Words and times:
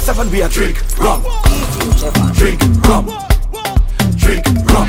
24-7 0.00 0.32
we 0.32 0.40
a 0.40 0.48
drink 0.48 0.78
rum. 0.98 1.22
Drink 2.32 2.60
rum. 2.88 3.04
Drink 4.16 4.46
rum. 4.72 4.88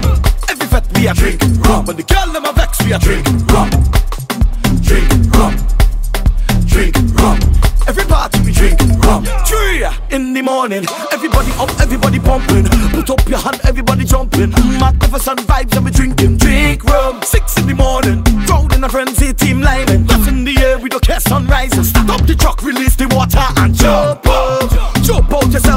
Every 0.49 0.67
fat 0.67 0.87
we 0.95 1.07
a 1.07 1.13
drink 1.13 1.41
rum. 1.67 1.85
When 1.85 1.97
the 1.97 2.03
girl 2.03 2.31
them 2.31 2.45
a 2.45 2.53
vex 2.53 2.81
we 2.85 2.93
a 2.93 2.99
drink 2.99 3.27
rum. 3.51 3.69
Drink 4.81 5.11
rum. 5.35 5.55
Drink 6.65 6.95
rum. 7.19 7.39
Every 7.87 8.05
party 8.05 8.39
we 8.45 8.53
drink 8.53 8.79
rum. 9.03 9.25
Three 9.45 9.83
in 10.15 10.33
the 10.33 10.41
morning. 10.41 10.85
Everybody 11.11 11.51
up, 11.59 11.69
everybody 11.81 12.19
pumping. 12.19 12.63
Put 12.91 13.09
up 13.09 13.27
your 13.27 13.39
hand, 13.39 13.59
everybody 13.65 14.05
jumping. 14.05 14.51
Magnificent 14.79 15.41
vibes 15.41 15.75
and 15.75 15.85
we 15.85 15.91
drinking. 15.91 16.37
Drink 16.37 16.85
rum. 16.85 17.21
Six 17.23 17.57
in 17.57 17.67
the 17.67 17.75
morning. 17.75 18.23
Crowd 18.47 18.73
in 18.73 18.83
a 18.83 18.89
frenzy, 18.89 19.33
team 19.33 19.61
lining. 19.61 20.10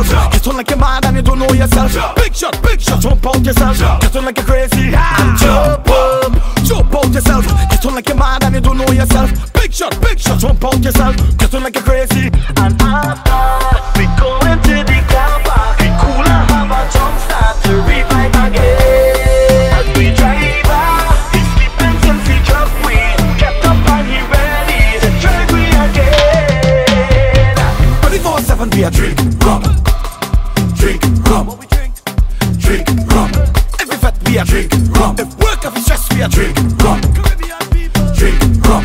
Yourself. 0.05 0.33
Get 0.33 0.47
on 0.49 0.57
like 0.57 0.71
a 0.71 0.77
mad 0.77 1.05
and 1.07 1.17
you 1.17 1.23
don't 1.23 1.39
know 1.39 1.53
yourself. 1.53 2.17
Big 2.17 2.35
shot, 2.35 2.63
big 2.63 2.81
shot. 2.81 3.01
Jump 3.01 3.27
out 3.27 3.45
yourself. 3.45 3.79
Get 3.79 4.17
on 4.17 4.25
like 4.25 4.39
a 4.39 4.43
crazy 4.43 4.91
jump 4.91 5.89
up. 5.89 6.33
Jump 6.65 6.95
out 6.95 7.13
yourself. 7.13 7.47
Get 7.71 7.87
on 7.87 7.95
like 7.95 8.11
a 8.11 8.15
mad 8.15 8.45
and 8.45 8.55
you 8.55 8.61
don't 8.61 8.79
know 8.79 8.93
yourself. 8.93 9.31
Big 9.55 9.73
shot, 9.73 10.01
big 10.01 10.19
shot. 10.19 10.39
Jump 10.39 10.65
out 10.65 10.83
yourself. 10.83 11.17
Get 11.39 11.55
on 11.55 11.63
like 11.63 11.77
a 11.77 11.81
crazy. 11.81 12.27
And 12.57 12.81
after 12.81 13.99
we 13.99 14.07
go 14.21 14.37
into 14.51 14.85
the 14.85 14.99
car 15.09 15.41
park, 15.45 15.79
we 15.81 15.89
cool 16.01 16.25
and 16.25 16.51
have 16.51 16.71
a 16.71 16.81
jump 16.93 17.17
start 17.25 17.57
to 17.65 17.73
revive 17.89 18.35
again. 18.49 19.73
And 19.79 19.89
we 19.97 20.15
drive 20.15 20.69
out, 20.69 21.33
sleeping 21.33 21.97
since 22.05 22.25
he 22.29 22.37
dropped 22.45 22.77
we 22.85 22.97
kept 23.41 23.65
up 23.65 23.81
and 23.95 24.09
ready 24.33 25.01
to 25.01 25.09
drive 25.21 25.49
we 25.53 25.65
again. 25.85 27.57
24-7 28.03 28.75
we 28.75 28.85
a 28.85 28.91
drink 28.91 29.34
rum. 31.35 31.59
Drink 31.69 31.95
rum. 32.07 32.59
Drink 32.59 32.89
rum. 33.11 33.31
Every 33.81 33.97
fat 33.97 34.15
we 34.25 34.39
a 34.39 34.45
drink 34.45 34.73
rum. 34.95 35.17
If 35.19 35.37
work 35.39 35.65
if 35.65 35.77
stress 35.83 36.09
we 36.15 36.23
a 36.23 36.29
drink 36.29 36.57
rum. 36.83 37.01
Drink 38.15 38.41
rum. 38.67 38.85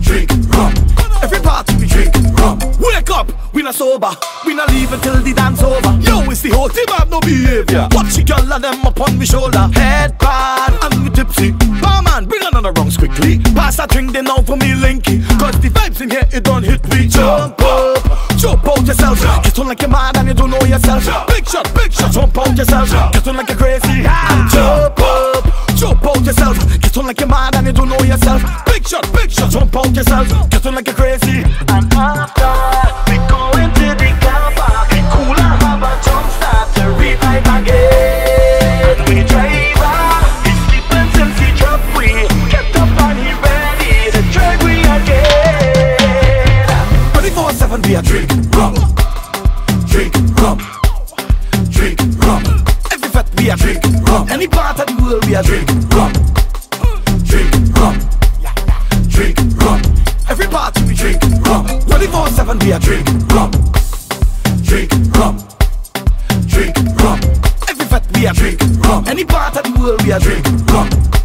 Drink 0.00 0.30
rum. 0.54 0.74
Every 1.22 1.40
party 1.40 1.76
we 1.76 1.86
drink 1.86 2.14
rum. 2.38 2.58
Wake 2.80 3.10
up, 3.10 3.30
we 3.54 3.62
not 3.62 3.74
sober. 3.74 4.10
We 4.46 4.54
not 4.54 4.68
leave 4.70 4.92
until 4.92 5.22
the 5.22 5.32
dance 5.32 5.62
over. 5.62 5.92
Yo, 6.00 6.28
it's 6.30 6.42
the 6.42 6.50
whole 6.50 6.68
team 6.68 6.86
have 6.88 7.08
no 7.08 7.20
behavior. 7.20 7.86
Watch 7.92 8.14
the 8.16 8.24
girl 8.24 8.52
and 8.52 8.64
them 8.64 8.84
upon 8.84 9.18
me 9.18 9.26
shoulder. 9.26 9.68
Head 9.74 10.18
bad, 10.18 10.72
and 10.82 11.04
we 11.04 11.10
tipsy. 11.10 11.52
Barman, 11.80 12.26
bring 12.26 12.42
another 12.44 12.72
rounds 12.72 12.96
quickly. 12.96 13.38
Pass 13.54 13.76
that 13.76 13.90
drink 13.90 14.12
then 14.12 14.24
now 14.24 14.42
for 14.42 14.56
me 14.56 14.74
linky. 14.74 15.22
Cause 15.38 15.58
the 15.60 15.68
vibes 15.68 16.00
in 16.00 16.10
here, 16.10 16.26
it 16.32 16.42
don't 16.42 16.64
hit 16.64 16.82
me. 16.88 17.06
Jump 17.06 17.60
up, 17.60 17.87
jump 18.38 18.66
out 18.66 18.86
yourself. 18.86 19.18
Get 19.42 19.58
on 19.58 19.66
like 19.68 19.80
you're 19.82 19.90
mad 19.90 20.16
and 20.16 20.28
you 20.28 20.34
don't 20.34 20.50
know 20.50 20.60
yourself. 20.62 21.04
Big 21.26 21.46
shot, 21.46 21.74
big 21.74 21.92
shot, 21.92 22.12
jump 22.12 22.38
out 22.38 22.56
yourself. 22.56 22.88
Get 23.12 23.26
on 23.28 23.36
like 23.36 23.48
you're 23.48 23.58
crazy. 23.58 24.02
Jump 24.52 25.00
up, 25.00 25.44
jump 25.76 26.06
out 26.06 26.24
yourself. 26.24 26.56
Get 26.80 26.96
on 26.96 27.06
like 27.06 27.20
you're 27.20 27.28
mad 27.28 27.54
and 27.56 27.66
you 27.66 27.72
don't 27.72 27.88
know 27.88 27.98
yourself. 28.04 28.42
Big 28.66 28.86
shot, 28.86 29.12
big 29.12 29.30
shot, 29.30 29.50
jump 29.50 29.76
out 29.76 29.94
yourself. 29.94 30.28
Get 30.50 30.66
on 30.66 30.74
like 30.74 30.86
you're 30.86 30.96
crazy. 30.96 31.42
And 31.68 31.92
after 31.92 32.37
24-7 47.68 47.86
we 47.86 47.94
a 47.94 48.02
drink 48.02 48.30
rum. 48.56 48.74
Drink 49.86 50.14
rum. 50.40 50.58
Drink 51.68 52.00
rum. 52.24 52.42
Every 52.90 53.08
fat 53.10 53.28
we 53.36 53.50
a 53.50 53.56
drink 53.56 53.84
rum. 54.08 54.28
Any 54.30 54.48
part 54.48 54.80
of 54.80 54.86
the 54.86 55.02
world 55.02 55.26
we 55.26 55.34
a 55.34 55.42
drink 55.42 55.68
rum. 55.92 56.12
Drink 57.24 57.52
rum. 57.76 57.98
Drink 59.08 59.38
rum. 59.60 59.82
Every 60.30 60.46
party 60.46 60.82
we 60.84 60.94
drink 60.94 61.22
rum. 61.44 61.66
24-7 61.84 62.64
we 62.64 62.72
a 62.72 62.78
drink 62.78 63.06
rum. 63.32 63.50
Drink 64.62 64.90
rum. 65.16 65.36
Drink 66.46 66.76
rum. 67.02 67.20
Every 67.68 67.86
fat 67.86 68.06
we 68.14 68.26
a 68.26 68.32
drink 68.32 68.60
rum. 68.84 69.04
Any 69.06 69.24
part 69.24 69.56
of 69.58 69.64
the 69.64 69.78
world 69.78 70.02
we 70.04 70.12
a 70.12 70.18
drink 70.18 70.46
rum. 70.72 71.17